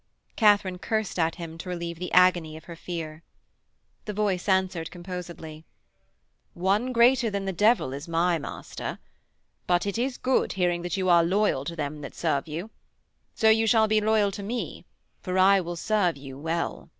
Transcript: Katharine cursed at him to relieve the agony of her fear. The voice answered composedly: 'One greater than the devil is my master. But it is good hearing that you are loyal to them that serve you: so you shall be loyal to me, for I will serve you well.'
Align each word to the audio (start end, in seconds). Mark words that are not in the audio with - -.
Katharine 0.35 0.79
cursed 0.79 1.19
at 1.19 1.35
him 1.35 1.59
to 1.59 1.69
relieve 1.69 1.99
the 1.99 2.11
agony 2.11 2.57
of 2.57 2.63
her 2.63 2.75
fear. 2.75 3.21
The 4.05 4.13
voice 4.13 4.49
answered 4.49 4.89
composedly: 4.89 5.63
'One 6.55 6.91
greater 6.91 7.29
than 7.29 7.45
the 7.45 7.53
devil 7.53 7.93
is 7.93 8.07
my 8.07 8.39
master. 8.39 8.97
But 9.67 9.85
it 9.85 9.99
is 9.99 10.17
good 10.17 10.53
hearing 10.53 10.81
that 10.81 10.97
you 10.97 11.07
are 11.07 11.23
loyal 11.23 11.65
to 11.65 11.75
them 11.75 12.01
that 12.01 12.15
serve 12.15 12.47
you: 12.47 12.71
so 13.35 13.51
you 13.51 13.67
shall 13.67 13.87
be 13.87 14.01
loyal 14.01 14.31
to 14.31 14.41
me, 14.41 14.85
for 15.21 15.37
I 15.37 15.61
will 15.61 15.75
serve 15.75 16.17
you 16.17 16.35
well.' 16.35 16.89